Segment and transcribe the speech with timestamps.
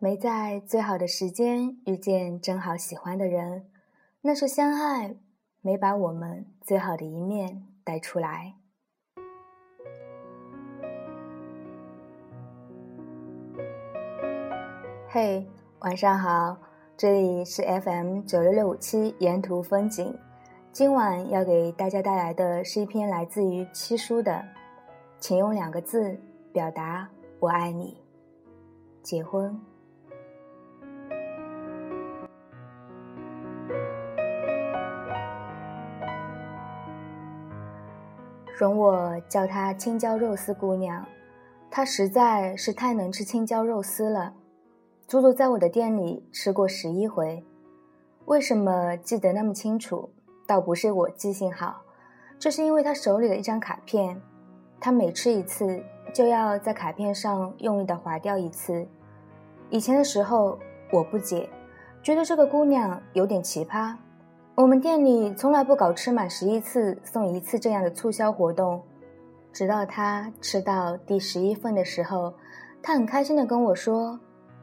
[0.00, 3.66] 没在最好的时间遇见正好喜欢的人，
[4.20, 5.16] 那是相爱
[5.60, 8.54] 没把我们最好的一面带出来。
[15.08, 15.44] 嘿，
[15.80, 16.56] 晚上好，
[16.96, 20.16] 这里是 FM 九六六五七沿途风景。
[20.70, 24.44] 今晚要给大家带来的是一篇来自于七叔的，
[25.18, 26.16] 请用两个字
[26.52, 27.10] 表达
[27.40, 28.00] 我爱你。
[29.02, 29.60] 结婚。
[38.58, 41.06] 容我叫她青椒肉丝姑娘，
[41.70, 44.34] 她实在是太能吃青椒肉丝了，
[45.06, 47.44] 足足在我的店里吃过十一回。
[48.24, 50.10] 为什么记得那么清楚？
[50.44, 51.82] 倒不是我记性好，
[52.36, 54.20] 这是因为她手里的一张卡片，
[54.80, 55.80] 她每吃一次
[56.12, 58.84] 就要在卡片上用力的划掉一次。
[59.70, 60.58] 以前的时候
[60.90, 61.48] 我不解，
[62.02, 63.94] 觉得这个姑娘有点奇葩。
[64.58, 68.82] 我们店里从来不搞吃满十一次送一次这样的促销活动，
[69.52, 72.34] 直到他吃到第十一份的时候，
[72.82, 74.18] 他很开心的跟我说：“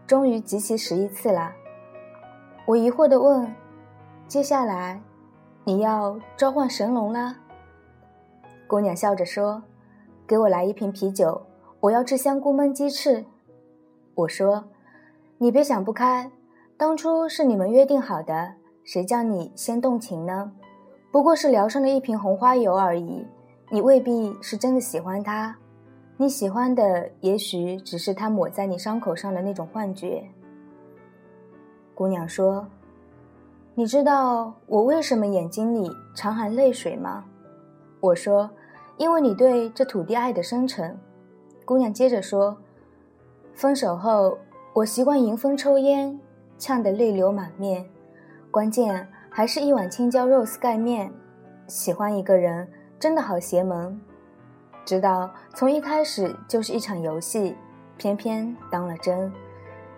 [0.06, 1.54] 终于集齐十一次了。”
[2.68, 3.50] 我疑惑的问
[4.28, 5.02] ：“接下来
[5.64, 7.38] 你要召唤神龙了？”
[8.68, 9.64] 姑娘笑着说
[10.28, 11.42] ：“给我来一瓶啤酒，
[11.80, 13.24] 我要吃香菇焖鸡翅。”
[14.14, 14.66] 我说
[15.40, 16.30] ：“你别想不开，
[16.76, 20.52] 当初是你们约定好的。”谁叫你先动情呢？
[21.12, 23.26] 不过是聊上了一瓶红花油而已，
[23.72, 25.58] 你未必是真的喜欢他，
[26.18, 30.24] 你喜欢的也许只是他抹在你伤口上的那种幻觉。
[31.96, 32.68] 姑娘说
[33.74, 37.26] ：“你知道我为什么眼睛里常含泪水吗？”
[38.02, 38.48] 我说
[38.98, 40.96] ：“因为你对这土地爱的深沉。”
[41.66, 42.56] 姑娘接着说
[43.56, 44.38] ：“分手后，
[44.74, 46.20] 我习惯迎风抽烟，
[46.60, 47.84] 呛得泪流满面。”
[48.56, 51.12] 关键还是一碗青椒肉丝盖面。
[51.68, 52.66] 喜欢一个人
[52.98, 54.00] 真的好邪门，
[54.86, 57.54] 知道从一开始就是一场游戏，
[57.98, 59.30] 偏偏当了真，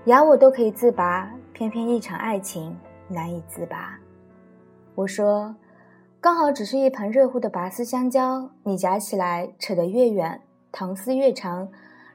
[0.06, 2.76] 牙我都可以自拔，偏偏一场爱情
[3.08, 4.00] 难以自拔。
[4.96, 5.56] 我说，
[6.20, 11.70] 刚好只是一盘热乎的拔丝香蕉，你夹起来扯得越远，糖丝越长，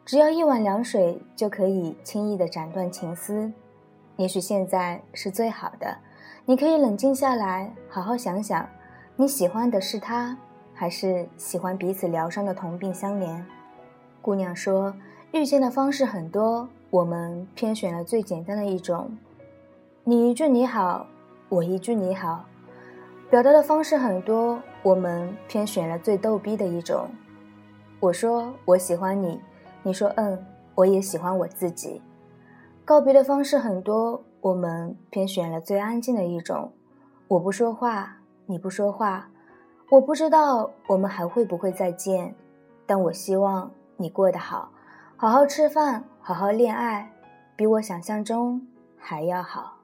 [0.04, 3.52] 只要一碗凉水就可以轻易的斩断情丝。
[4.16, 5.98] 也许现在是最好的。
[6.44, 8.68] 你可以冷静下来，好好想想，
[9.14, 10.36] 你喜欢的是他，
[10.74, 13.40] 还是喜欢彼此疗伤的同病相怜？
[14.20, 14.94] 姑娘说
[15.32, 19.16] ：“遇见的方式很多，我们偏选了最简单的一种。
[20.04, 21.06] 你一句你好，
[21.48, 22.44] 我一句你好，
[23.30, 27.08] 表达的方式很多，我们偏选了最逗逼的一种。
[28.00, 29.40] 我说我喜欢你，
[29.84, 30.44] 你说嗯，
[30.74, 32.02] 我也喜欢我自己。
[32.84, 36.72] 告别的方式很多。”我们偏选了最安静的一种，
[37.28, 38.16] 我不说话，
[38.46, 39.30] 你不说话，
[39.88, 42.34] 我不知道我们还会不会再见，
[42.84, 44.72] 但我希望你过得好，
[45.16, 47.12] 好好吃饭，好好恋爱，
[47.54, 48.66] 比我想象中
[48.98, 49.76] 还要好。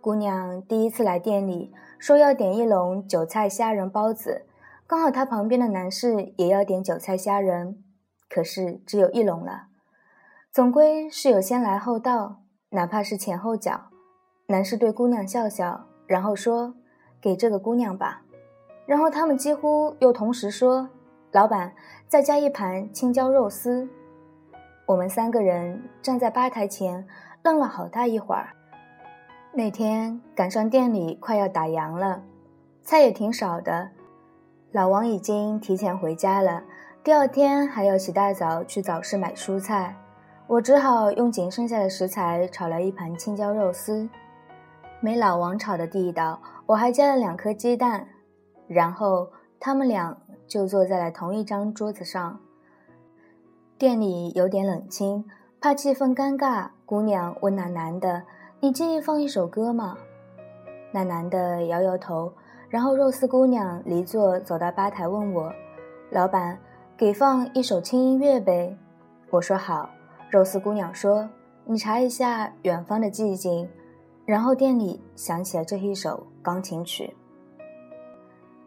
[0.00, 4.46] 姑娘第一次来店里，说要点一笼韭菜虾仁包子。
[4.86, 7.82] 刚好他旁边的男士也要点韭菜虾仁，
[8.28, 9.68] 可是只有一笼了。
[10.52, 13.86] 总归是有先来后到，哪怕是前后脚。
[14.48, 16.74] 男士对姑娘笑笑，然后说
[17.18, 18.22] ：“给这个姑娘吧。”
[18.84, 20.90] 然后他们几乎又同时说
[21.32, 21.72] ：“老板，
[22.06, 23.88] 再加一盘青椒肉丝。”
[24.86, 27.06] 我们三个人站在吧台前
[27.42, 28.50] 愣了好大一会儿。
[29.54, 32.22] 那天赶上店里快要打烊了，
[32.82, 33.88] 菜也挺少的。
[34.74, 36.64] 老王已经提前回家了，
[37.04, 39.94] 第二天还要起大早去早市买蔬菜，
[40.48, 44.08] 我只好用仅剩下的食材炒了一盘青椒肉丝，
[44.98, 46.40] 没老王炒的地道。
[46.66, 48.08] 我还加了两颗鸡蛋，
[48.66, 49.28] 然后
[49.60, 50.18] 他们俩
[50.48, 52.40] 就坐在了同一张桌子上。
[53.78, 55.24] 店里有点冷清，
[55.60, 58.24] 怕气氛尴尬，姑娘问那男的
[58.58, 59.96] ：“你介意放一首歌吗？”
[60.90, 62.32] 那男的摇摇头。
[62.74, 65.54] 然后肉丝姑娘离座走到吧台问我
[66.10, 66.58] ：“老板，
[66.96, 68.76] 给放一首轻音乐呗？”
[69.30, 69.88] 我说好。
[70.28, 71.30] 肉丝姑娘说
[71.66, 73.64] ：“你查一下《远方的寂静》。”
[74.26, 77.14] 然后店里响起了这一首钢琴曲。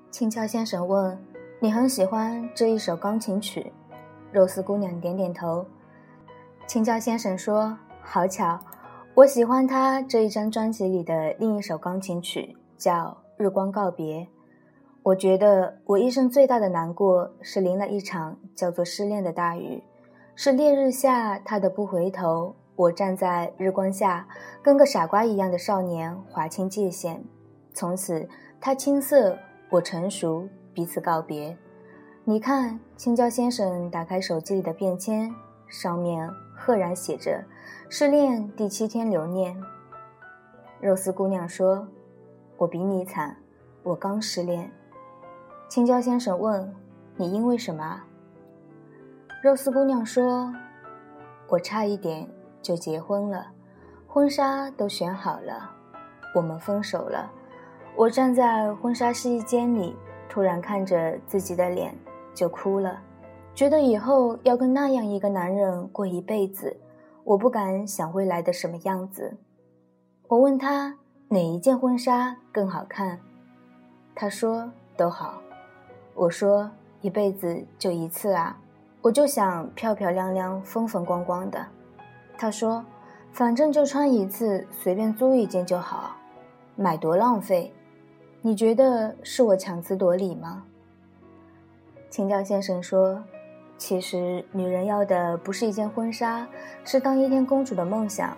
[0.09, 1.19] 青椒先生问
[1.59, 3.73] ：“你很喜欢这一首钢琴曲？”
[4.31, 5.65] 肉丝姑娘点点头。
[6.65, 8.57] 青椒先生说：“好巧，
[9.15, 14.27] 我喜欢他这一张专辑里的另一首钢琴曲，叫……”日光告别，
[15.03, 19.83] 我觉得我一生最大的难过是淋了一场叫做失恋的大雨，
[20.33, 24.27] 是烈日下他的不回头，我站在日光下，
[24.63, 27.23] 跟个傻瓜一样的少年划清界限。
[27.75, 28.27] 从此
[28.59, 29.37] 他青涩，
[29.69, 31.55] 我成熟，彼此告别。
[32.23, 35.31] 你看，青椒先生打开手机里的便签，
[35.67, 37.43] 上面赫然写着
[37.87, 39.55] “失恋第七天留念”。
[40.81, 41.87] 肉丝姑娘说
[42.57, 43.35] ：“我比你惨，
[43.83, 44.69] 我刚失恋。”
[45.69, 46.73] 青椒先生问
[47.15, 48.01] ：“你因为什么？”
[49.43, 50.53] 肉丝姑娘说
[51.47, 52.27] ：“我差一点
[52.61, 53.47] 就结婚了，
[54.07, 55.69] 婚纱都选好了，
[56.33, 57.31] 我们分手了。
[57.95, 59.95] 我站在婚纱试衣间里，
[60.27, 61.95] 突然看着自己的脸
[62.33, 62.99] 就哭了，
[63.53, 66.75] 觉得以后要跟那样一个男人过一辈子，
[67.23, 69.37] 我不敢想未来的什么样子。
[70.27, 70.97] 我问他
[71.29, 73.19] 哪一件婚纱更好看，
[74.15, 75.41] 他说都好。”
[76.15, 76.71] 我说
[77.01, 78.57] 一辈子就一次啊，
[79.01, 81.63] 我就想漂漂亮亮、风风光光的。
[82.37, 82.83] 他说，
[83.31, 86.15] 反正就穿一次，随便租一件就好，
[86.75, 87.73] 买多浪费。
[88.41, 90.63] 你觉得是我强词夺理吗？
[92.09, 93.21] 青椒先生说，
[93.77, 96.47] 其实女人要的不是一件婚纱，
[96.85, 98.35] 是当一天公主的梦想。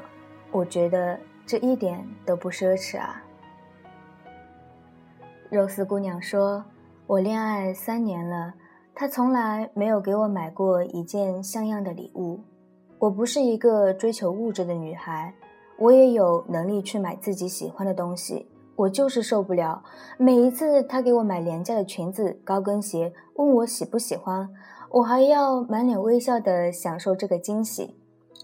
[0.51, 1.17] 我觉得
[1.49, 3.23] 这一点都不奢侈啊。
[5.49, 6.63] 肉丝姑娘说。
[7.07, 8.53] 我恋爱三年了，
[8.93, 12.39] 他从来没有给我买过一件像样的礼物。
[12.99, 15.33] 我不是一个追求物质的女孩，
[15.79, 18.47] 我也有能力去买自己喜欢的东西。
[18.75, 19.83] 我就是受不了
[20.19, 24.47] 每一次他给我买廉价的裙子、高跟鞋，问我喜不喜欢，
[24.91, 27.95] 我还要满脸微笑的享受这个惊喜。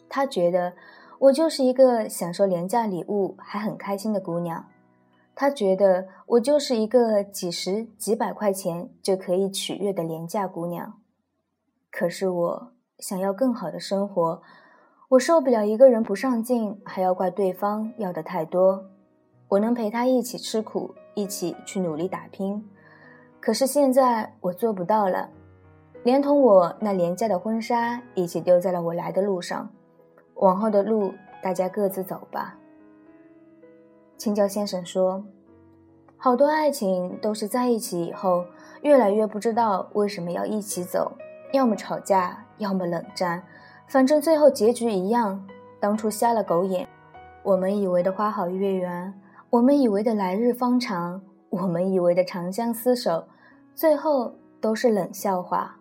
[0.09, 0.73] 他觉得
[1.19, 4.65] 我就是一个享受廉价礼物还很开心的姑娘。
[5.37, 10.93] 他觉得我就是一个几十几百块钱就可以取悦的廉价姑娘，
[11.91, 14.41] 可是我想要更好的生活，
[15.09, 18.85] 我受不了一个人不上进，还要怪对方要的太多。
[19.49, 22.65] 我能陪他一起吃苦，一起去努力打拼，
[23.41, 25.29] 可是现在我做不到了，
[26.03, 29.69] 连同我那廉价的婚纱一起丢在了我来的路上。
[30.35, 32.57] 往后的路，大家各自走吧。
[34.17, 35.23] 青椒先生说
[36.17, 38.45] ：“好多爱情都是在一起以后，
[38.81, 41.11] 越来越不知道为什么要一起走，
[41.51, 43.43] 要么吵架，要么冷战，
[43.87, 45.45] 反正最后结局一样。
[45.79, 46.87] 当初瞎了狗眼，
[47.43, 49.13] 我们以为的花好月圆，
[49.49, 53.25] 我们以为的来日方长，我们以为的长相厮守，
[53.75, 55.77] 最后都是冷笑话。”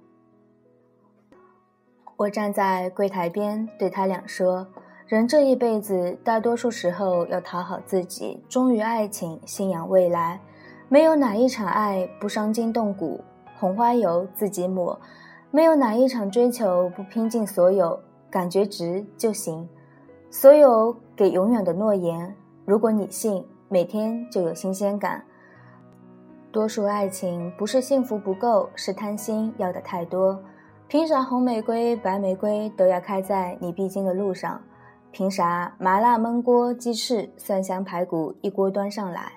[2.16, 4.66] 我站在柜台边，对他俩说。
[5.06, 10.40] 人这一辈子，大多数时候要讨好自己，忠于爱情，信仰未来。
[10.88, 13.20] 没有哪一场爱不伤筋动骨，
[13.58, 14.96] 红花油自己抹；
[15.50, 17.99] 没有哪一场追求不拼尽所有，
[18.31, 19.69] 感觉值就行。
[20.31, 22.34] 所有给永远的诺言，
[22.64, 25.25] 如果你信，每天就有新鲜感。
[26.52, 30.40] 多数爱情不是幸福不够，是贪心要的太多。
[30.87, 34.63] 凭啥红玫瑰、白玫瑰都要开在你必经的路上？
[35.11, 39.35] 凭啥麻辣焖锅鸡翅、蒜香排骨一锅端上来？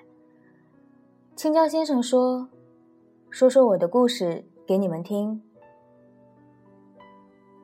[1.36, 2.50] 青椒先生说
[3.30, 5.42] ：“说说我的故事给你们听。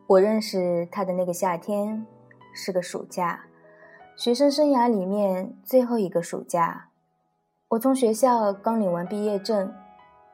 [0.05, 2.05] 我认识他的那个夏天
[2.53, 3.45] 是个暑假，
[4.15, 6.89] 学生生涯里面最后一个暑假。
[7.69, 9.73] 我从学校刚领完毕业证，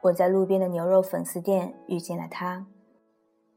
[0.02, 2.66] 我在路边的牛肉粉丝店遇见了他，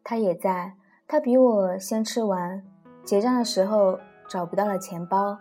[0.04, 0.74] 他也在。
[1.08, 2.64] 他比我先吃完，
[3.04, 5.38] 结账的时候。”找不到了钱包，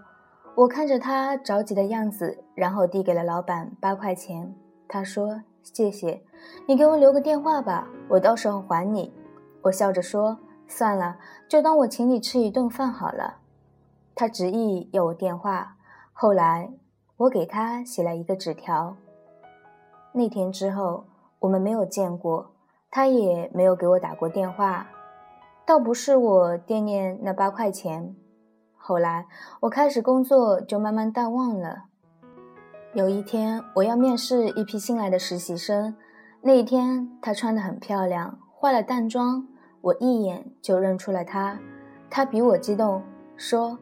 [0.57, 4.54] 我看着他着急的样子，然后递给了老板八块钱。
[4.88, 6.23] 他说：“谢谢，
[6.66, 9.14] 你给我留个电话吧，我到时候还你。”
[9.62, 11.16] 我笑着说：“算了，
[11.49, 13.37] 就当我请你吃一顿饭好了。”
[14.14, 15.76] 他执意要我电话，
[16.12, 16.71] 后来
[17.16, 18.97] 我给他写了一个纸条。
[20.12, 21.04] 那天之后，
[21.38, 22.50] 我们没有见过，
[22.92, 24.87] 他也没有给我打过电话。
[25.64, 28.14] 倒不是我惦念那八块钱。
[28.76, 29.26] 后来
[29.61, 31.84] 我开始工作，就慢慢淡忘了。
[32.92, 35.96] 有一天，我要面试一批新来的实习生。
[36.42, 39.49] 那一天，她穿得很漂亮，化了淡妆，
[39.80, 41.58] 我一眼就认出了她。
[42.11, 43.02] 她比我激动，
[43.37, 43.78] 说：“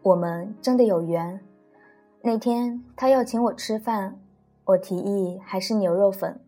[0.00, 1.38] 我们真的有缘。”
[2.22, 4.18] 那天，她要请我吃饭，
[4.64, 6.40] 我提议还是牛肉粉。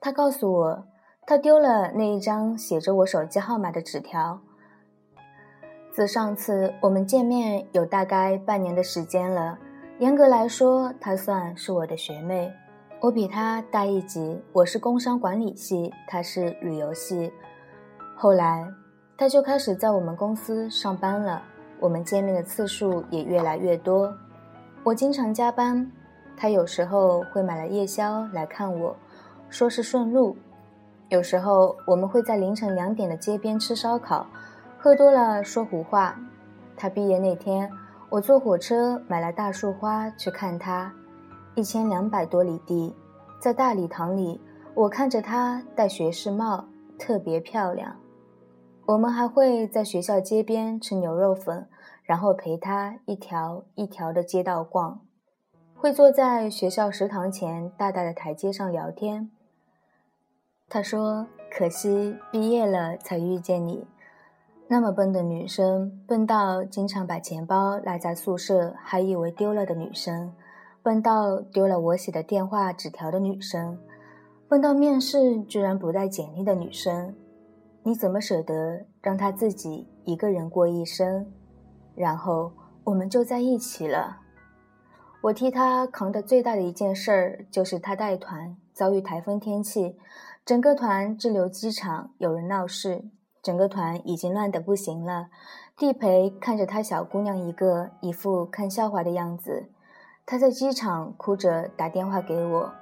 [0.00, 0.86] 她告诉我，
[1.26, 4.38] 他丢了那一张写着我手机号码的纸条。
[5.90, 9.58] 自上次我们见面有大概半年的时间了，
[10.00, 12.52] 严格来说，她算是我的学妹。
[13.00, 17.32] 我比他大一级，我是工商管理系，他是旅游系。
[18.16, 18.66] 后来，
[19.16, 21.42] 他就开始在我们公司上班了，
[21.80, 24.12] 我们见面的次数也越来越多。
[24.82, 25.90] 我经常加班，
[26.36, 28.96] 他有时候会买了夜宵来看我，
[29.48, 30.36] 说是顺路。
[31.14, 34.26] 有时候我们会在凌晨两点的街边吃烧烤，
[34.76, 36.18] 喝多了说胡话。
[36.76, 37.70] 他毕业那天，
[38.10, 40.92] 我坐火车买了大树花去看他。
[41.54, 42.92] 一千两百多里地，
[43.38, 44.40] 在大礼堂里，
[44.74, 46.64] 我看着他戴学士帽，
[46.98, 47.94] 特别漂亮。
[48.86, 51.68] 我们还会在学校街边吃牛肉粉，
[52.02, 55.00] 然后陪他一条一条的街道逛，
[55.76, 59.30] 会坐在学校食堂前大大的台阶上聊天。
[60.74, 61.24] 他说
[61.56, 63.86] ：“可惜毕业了才遇见你，
[64.66, 70.34] 那么笨的女生，笨到经常把钱包落在宿舍，还以为丢了的女生。”
[70.82, 73.78] 笨到丢了我写的电话纸条的女生，
[74.48, 77.14] 笨到面试居然不带简历的女生，
[77.84, 81.24] 你怎么舍得让她自己一个人过一生？
[81.94, 82.50] 然后
[82.82, 84.16] 我们就在一起了。
[85.22, 89.96] 我替他扛的最大的一件事儿，就是他带团遭遇台风天气，
[90.44, 93.04] 整个团滞留机场，有人闹事，
[93.42, 95.28] 整个团已经乱得不行了。
[95.74, 99.70] 地陪看着他小姑娘一个，一副看笑话的样子。
[100.26, 102.72] 他在机场哭着打电话给我，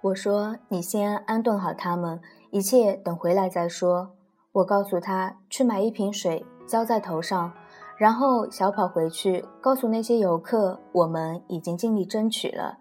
[0.00, 2.20] 我说：“你先安顿好他们，
[2.52, 4.12] 一切等回来再说。”
[4.52, 7.52] 我告诉他去买一瓶水浇在头上，
[7.96, 12.78] 然后小跑回去告诉那些游客，我们已经尽力争取了。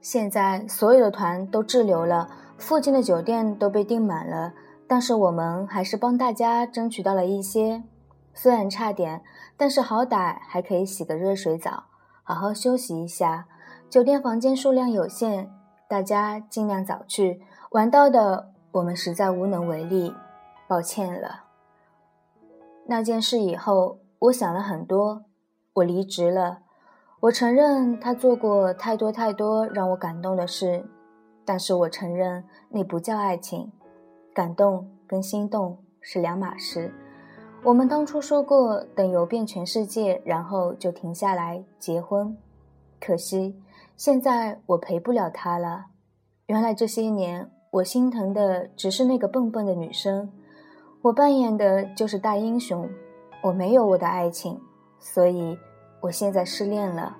[0.00, 4.52] 现在所有的团都滞留了，附近的酒店都被订满了，
[4.86, 7.84] 但是我们还是帮大家争取到了一些，
[8.34, 9.22] 虽然差点，
[9.56, 11.84] 但是好歹还可以洗个热水澡。
[12.22, 13.46] 好好休息一下，
[13.88, 15.50] 酒店房间数量有限，
[15.88, 17.40] 大家尽量早去。
[17.70, 20.12] 晚到的，我们实在无能为力，
[20.66, 21.44] 抱歉了。
[22.86, 25.24] 那件事以后，我想了很多，
[25.74, 26.60] 我离职了。
[27.20, 30.84] 我承认他做过太多太多让我感动的事，
[31.46, 33.72] 但是我承认那不叫爱情，
[34.34, 36.92] 感动跟心动是两码事。
[37.62, 42.36] 我们当初说过，等游遍全世界，然后就停下来结婚。
[43.00, 43.58] 可惜，
[43.96, 45.86] 现在我陪不了他了。
[46.46, 50.30] 原来这些年，我心疼的只是那个笨笨的女生，
[51.02, 52.88] 我扮演的就是大英雄。
[53.42, 54.60] 我没有我的爱情，
[54.98, 55.56] 所以
[56.00, 57.16] 我现在失恋了。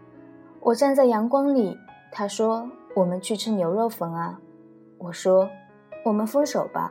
[0.60, 1.76] 我站在阳光里，
[2.10, 4.40] 他说：“我们去吃牛肉粉啊。”
[4.98, 5.48] 我说
[6.04, 6.90] ：“我们分手吧。”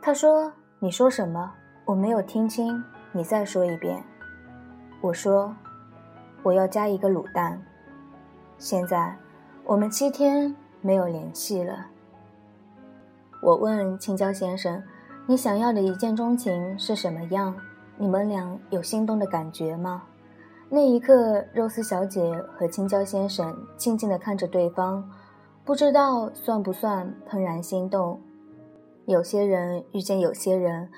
[0.00, 1.52] 他说：“你说什么？”
[1.86, 4.04] 我没有听清，你再说一遍。
[5.00, 5.56] 我说，
[6.42, 7.58] 我要加一个卤蛋。
[8.58, 9.16] 现在
[9.64, 11.86] 我们七天没有联系了。
[13.40, 14.82] 我问青椒先生
[15.24, 17.56] ：“你想要的一见钟情是什么样？
[17.96, 20.02] 你们俩有心动的感觉吗？”
[20.70, 25.08] 那一刻，肉丝小姐和青椒先生静静地看着对方，
[25.64, 28.20] 不知道算不算怦然心动。
[29.06, 30.90] 有些人遇见有些人。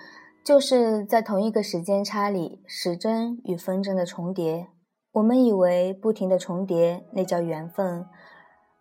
[0.42, 4.68] 就是在同一个时间差里，时针与分针的重叠。
[5.12, 8.06] 我们以为不停的重叠，那叫缘分，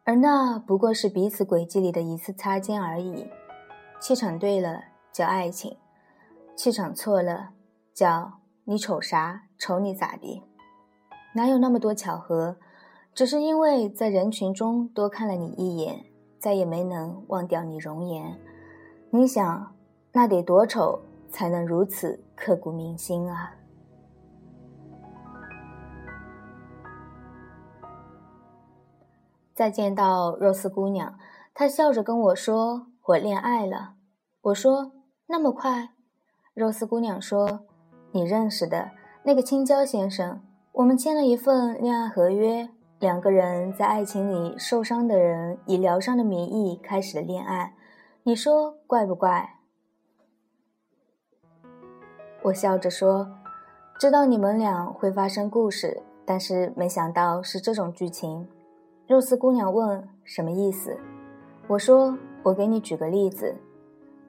[0.05, 3.27] 而那不过是彼此轨迹里的一次擦肩而已。
[3.99, 4.79] 气场对了，
[5.11, 5.73] 叫爱情；
[6.55, 7.49] 气场错了，
[7.93, 9.43] 叫你瞅啥？
[9.59, 10.41] 瞅你咋地？
[11.33, 12.57] 哪有那么多巧合？
[13.13, 16.05] 只是因为在人群中多看了你一眼，
[16.39, 18.39] 再也没能忘掉你容颜。
[19.11, 19.75] 你想，
[20.11, 21.01] 那得多丑？
[21.31, 23.53] 才能如此刻骨铭心啊！
[29.53, 31.19] 再见到肉丝姑娘，
[31.53, 33.93] 她笑着跟我说：“我恋爱了。”
[34.41, 34.93] 我说
[35.29, 35.89] ：“那么快？”
[36.55, 37.67] 肉丝姑娘说
[38.11, 38.89] ：“你认识的
[39.23, 47.73] 那个青椒先生，我们签了一份恋爱合约，两个人在爱情里受伤的人，以疗伤的名义开始了恋爱，
[48.23, 49.57] 你说怪不怪？”
[52.43, 53.29] 我笑着说
[53.99, 58.47] ：“知道你们俩会发生故事，但是没想到是这种剧情。”
[59.07, 60.97] 肉丝姑娘问：“什么意思？”
[61.67, 63.57] 我说：“我给你举个例子，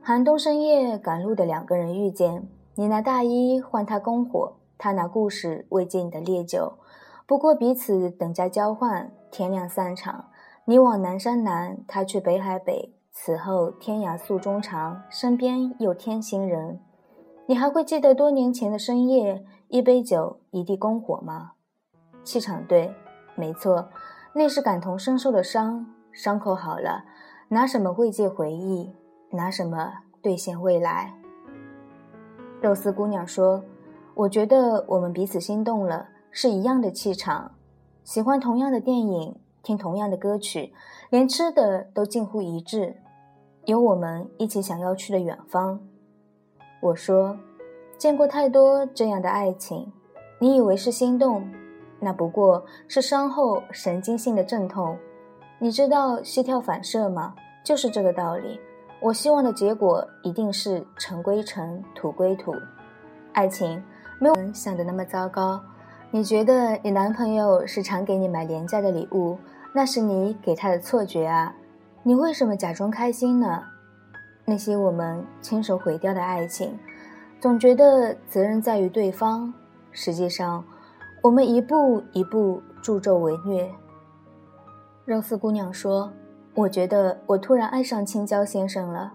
[0.03, 6.79] 寒冬深夜赶路的两个人遇见，你拿大衣换他供火，他拿故事慰藉你的烈酒。
[7.27, 10.31] 不过彼此等价交换，天亮散场。
[10.65, 12.95] 你往南山南，他去北海北。
[13.13, 16.81] 此后天涯诉衷肠，身边又添新人。”
[17.45, 21.53] 你还会记得多年前的深夜，一杯酒，一地篝火吗？
[22.25, 22.95] 气场对，
[23.35, 23.91] 没错，
[24.33, 27.05] 那是感同身受的伤，伤口好了，
[27.49, 28.95] 拿什么慰藉回忆？
[29.33, 31.13] 拿什么兑现未来？
[32.61, 33.65] 肉丝姑娘说
[34.21, 37.53] ：“我觉得我们彼此心动了，是一样的气场，
[38.05, 40.75] 喜欢同样的电影，听同样的歌曲，
[41.09, 42.97] 连吃的都近乎一致，
[43.65, 45.81] 有我们一起想要去的远方。”
[46.83, 47.35] 我说
[47.97, 49.91] ：“见过太多这样的爱情，
[50.39, 51.49] 你以为是心动，
[51.99, 54.99] 那不过是伤后神经性的阵痛。
[55.59, 57.35] 你知道膝跳反射吗？
[57.65, 58.61] 就是这个道理。”
[59.01, 62.53] 我希望的结果一定是尘归尘，土归土。
[63.33, 63.83] 爱情
[64.21, 65.61] 没有人想的那么糟糕。
[66.11, 69.39] 你觉得你男朋友是常给你买廉价的礼物，
[69.75, 71.55] 那是你给他的错觉啊！
[72.03, 73.65] 你为什么假装开心呢？
[74.45, 76.79] 那些我们亲手毁掉的爱情，
[77.41, 79.53] 总觉得责任在于对方，
[79.91, 80.63] 实际上
[81.23, 83.69] 我们一步一步助纣为虐。
[85.05, 86.13] 肉丝姑娘说。
[86.53, 89.13] 我觉得我突然爱上青椒先生了。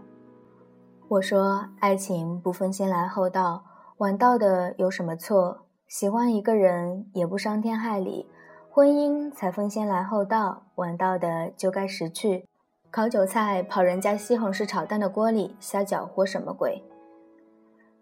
[1.10, 3.62] 我说，爱情不分先来后到，
[4.00, 5.60] 晚到的有什么错？
[5.88, 8.28] 喜欢一个人也不伤天害理，
[8.70, 12.46] 婚姻才分先来后到，晚到的就该识去。
[12.92, 16.84] 烤韭菜跑人家西红柿炒蛋的锅里瞎搅和什么鬼？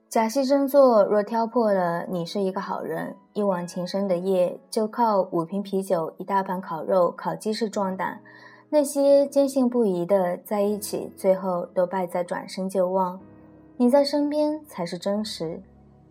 [0.10, 8.20] 假戏真做，若挑破了你是一个好人，一往情深的夜就靠五瓶啤酒、一大盘烤肉、烤鸡翅壮胆。
[8.70, 13.20] 那些坚信不疑的在一起，最后都败在转身就忘。
[13.78, 15.62] 你在身边才是真实，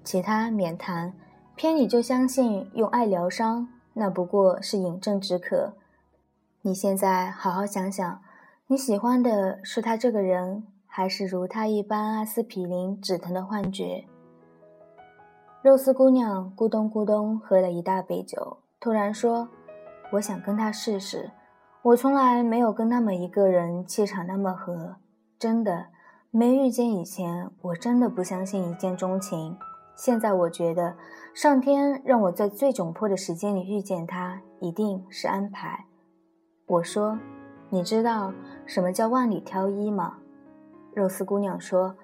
[0.04, 1.14] 其他免谈。
[1.54, 5.74] 偏你就相信用爱疗伤，那不过是饮鸩止渴。
[6.62, 8.22] 你现在好好想想，
[8.68, 14.04] 你喜欢的是他这个人，还是如他一般阿司匹林止疼的幻觉？
[15.60, 19.48] 肉丝姑娘咕咚咕咚喝了一大杯酒，突然说
[20.12, 21.30] ：“我想跟他试试。”
[21.82, 24.96] 我从来没有跟那么一个人气场那么合，
[25.38, 25.86] 真的
[26.30, 29.58] 没遇见以前，我真的不相信一见钟情。
[29.94, 30.96] 现在我觉得，
[31.34, 35.86] 上天让我在最窘迫的时间里遇见他，一定是安排。
[36.66, 37.18] 我说
[37.70, 38.32] ：“你知道
[38.66, 40.18] 什么叫万里挑一吗？”
[40.94, 41.94] 肉丝姑娘说：“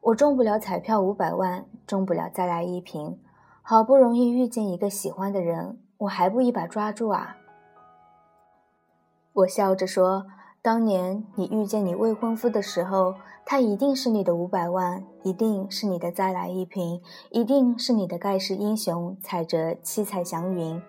[0.00, 3.18] 我中不了彩票五百万，中不了再来一瓶。
[3.62, 7.36] 好不容易遇见一个喜欢的人，我还不一把抓住啊！”
[9.32, 10.26] 我笑着说
[10.62, 13.14] ：“当年你遇见你未婚夫的时候，
[13.46, 20.82] 他一定是你的五百万，一定是你的再来一瓶，一定是你的盖世英雄，踩着七彩祥云。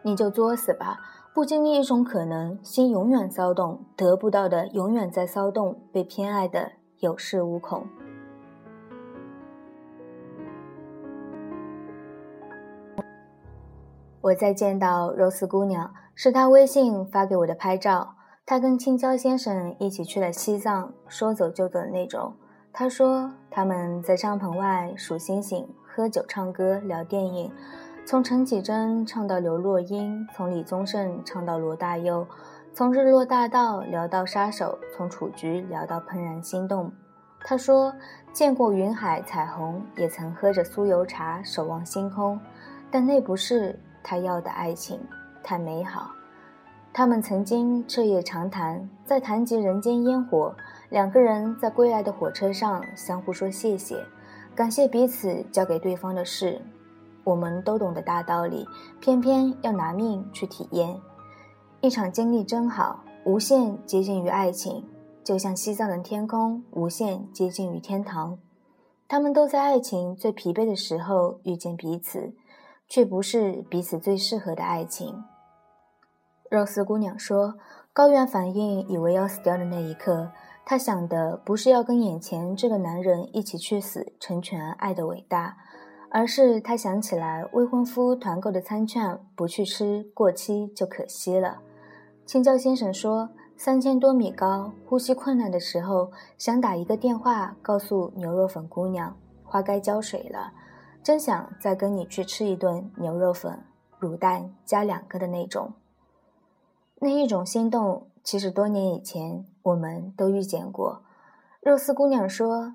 [0.00, 1.00] 你就作死吧，
[1.34, 7.86] 不经历一种可能，心永远骚动，得不到的永远在骚动，被偏爱的有恃无恐。”
[14.22, 15.92] 我再见到肉丝姑娘。
[16.20, 18.16] 是他微信发给我的拍照，
[18.50, 22.32] 他跟青椒先生一起去了西藏，说走就走的那种。
[22.72, 27.52] 他说他们在帐篷外数星星、喝酒、唱歌、聊电影，
[28.06, 32.26] 从陈绮贞唱到刘若英，从李宗盛唱到罗大佑，
[32.72, 36.90] 从日落大道聊到杀手，从楚局聊到怦然心动。
[37.40, 37.92] 他说
[38.32, 42.40] 见过云海彩虹，也曾喝着酥油茶守望星空，
[42.90, 44.98] 但那不是他要的爱情。
[45.42, 46.10] 太美好，
[46.92, 50.54] 他们曾经彻夜长谈，在谈及人间烟火。
[50.90, 54.04] 两个人在归来的火车上相互说谢谢，
[54.54, 56.60] 感谢彼此交给对方的事。
[57.24, 58.66] 我们都懂得大道理，
[59.00, 60.98] 偏偏要拿命去体验。
[61.80, 64.84] 一场经历真好，无限接近于爱情，
[65.22, 68.38] 就像西藏的天空，无限接近于天堂。
[69.06, 72.34] 他们都在爱情最疲惫的时候遇见彼此。
[72.90, 75.22] 却不是彼此最适合的爱情。
[76.50, 77.58] 肉丝姑娘说
[77.92, 80.30] ：“高原反应以为要死掉的那一刻，
[80.64, 85.58] 她想的不是要跟眼前这个男人一起去死，成全爱的伟大，
[86.10, 91.58] 而是她想起来未婚夫团购的餐券，不去吃过期就可惜了。”
[92.24, 100.52] 青椒先生说：“三千多米高，呼吸困难的时候，想打一个电话告诉牛肉粉姑娘，花该浇水了。”
[101.04, 103.62] 真想再跟你去吃一顿牛肉粉，
[104.00, 105.72] 卤蛋加两个的那种。
[107.00, 111.04] 那一种心动，其实多年以前我们都遇见过。
[111.60, 112.74] 肉丝姑娘说，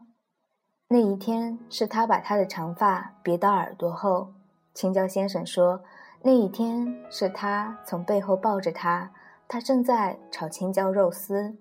[0.88, 4.34] 那一天是她把她的长发别到耳朵后。
[4.74, 5.84] 青椒先生说，
[6.22, 9.12] 那一天是他从背后抱着她，
[9.48, 11.58] 他正在炒青椒肉丝。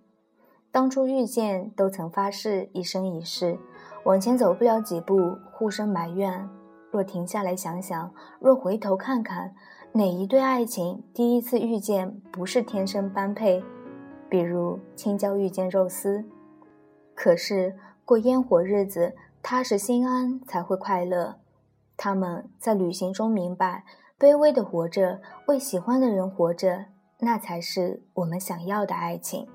[0.71, 3.59] 当初遇见都曾发誓一生一世，
[4.05, 6.49] 往前走不了几步，互生埋怨。
[6.91, 9.55] 若停下来想想，若回头看看，
[9.95, 13.63] 哪一对爱情第一次遇见不是天生般配？
[14.31, 16.25] 比如青椒遇见肉丝。
[17.15, 17.77] 可是
[18.07, 21.37] 过烟火日子，踏实心安才会快乐。
[21.95, 23.85] 他们在旅行中明白，
[24.19, 26.87] 卑微的活着，为喜欢的人活着，
[27.19, 29.47] 那才是我们想要的爱情。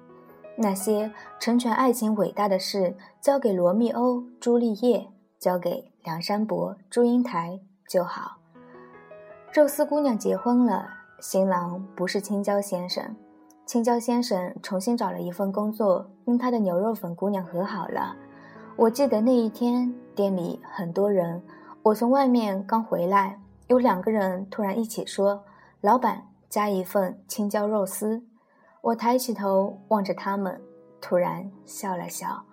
[0.56, 5.08] 那些成全爱情伟大的事，交给罗密欧、朱丽叶，
[5.39, 8.38] 交给梁山伯、祝英台就好。
[9.58, 10.88] 肉丝姑娘结婚了，
[11.20, 13.04] 新郎不是青椒先生。
[13.65, 18.15] 青椒先生重新找了一份工作，跟他的牛肉粉姑娘和好了。
[18.76, 21.41] 我记得那一天，店里很多人。
[21.82, 25.43] 我从外面刚回来，有两个人突然一起说
[25.82, 28.22] ：“老板，加一份青椒肉丝。”
[28.82, 30.62] 我抬起头望着他们，
[31.02, 32.43] 突然笑了笑。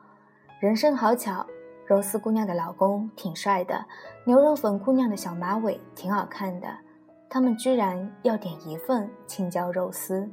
[0.58, 1.44] 人生好巧，
[1.84, 3.84] 肉丝姑娘的老公挺帅的，
[4.24, 6.68] 牛肉粉姑娘的小马尾挺好看的，
[7.34, 10.30] 他们居然要点一份青椒肉丝。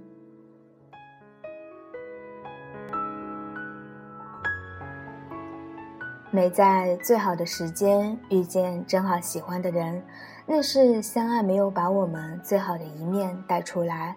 [6.30, 10.04] 没在最好的时间遇见正好喜欢的人，
[10.46, 14.16] 那是相爱没有把我们最好的一面带出来。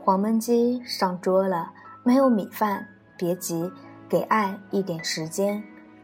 [0.00, 1.72] 黄焖鸡上桌了，
[2.04, 2.86] 没有米饭，
[3.18, 3.68] 别急，
[4.08, 5.60] 给爱一点时间。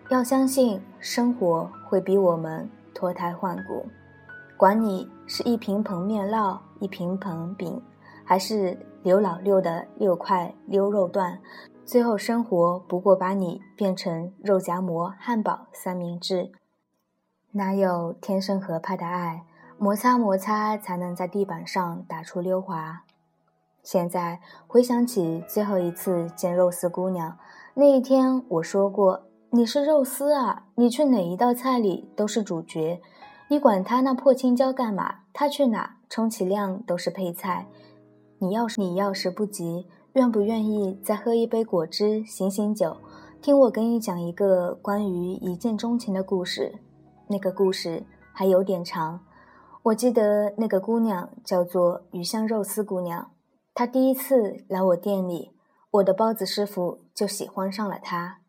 [0.09, 3.87] 要相信生活会逼我们脱胎换骨，
[4.61, 7.83] 管你是一瓶盆面烙，一瓶盆饼，
[8.27, 11.41] 还是刘老六的六块溜肉段。
[11.87, 16.53] 最后，生活不过把你变成肉夹馍、汉堡、三明治，
[17.53, 19.47] 哪有天生合拍的爱？
[19.79, 23.05] 摩擦摩擦才能在地板上打出溜滑。
[23.83, 27.39] 现在回想起最后一次见肉丝姑娘
[27.73, 33.01] 那一天，我说过：“你是肉丝啊，你去哪一道菜里都是主角，
[33.51, 35.25] 你管他那破青椒干嘛？
[35.35, 37.67] 他去哪，充其量都是配菜。
[38.39, 42.97] 你要是你要是不急。”愿不愿意再喝一杯果汁醒醒酒，
[43.41, 46.81] 听我给你讲一个关于一见钟情的故事？
[47.29, 49.21] 那个故事还有点长。
[49.85, 53.31] 我记得那个姑娘叫做鱼香肉丝姑娘，
[53.73, 55.53] 她第一次来我店里，
[55.93, 58.41] 我的包子师傅就喜欢上了她。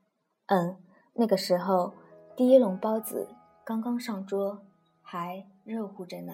[0.47, 0.77] 嗯，
[1.13, 1.93] 那个时候
[2.35, 3.27] 第一笼包子
[3.63, 4.63] 刚刚上桌，
[5.13, 6.31] 还热乎着呢。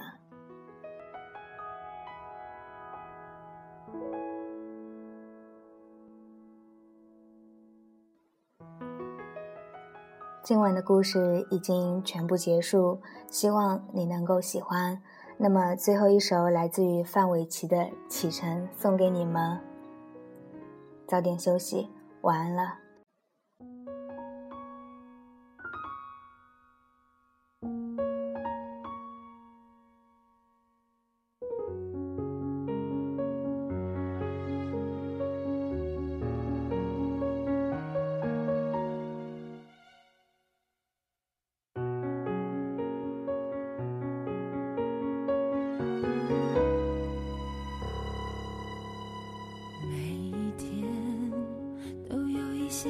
[10.44, 15.02] 今晚的故事已经全部结束，希望你能够喜欢。
[15.38, 19.60] 那么最后一首来自于范玮琪的《启程》送给你们。
[21.08, 21.90] 早点休息，
[22.22, 22.87] 晚安了。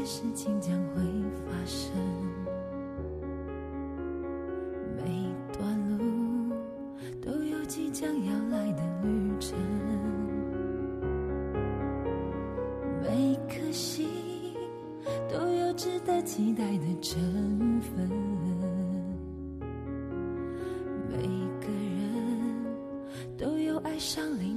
[0.10, 1.02] 事情将会
[1.46, 1.92] 发生，
[4.96, 5.04] 每
[5.52, 6.56] 段路
[7.22, 9.60] 都有即将要来的旅程，
[13.02, 14.08] 每颗心
[15.30, 17.20] 都有值得期待的成
[17.82, 18.10] 分，
[21.10, 21.18] 每
[21.60, 22.66] 个人
[23.38, 24.57] 都有爱上另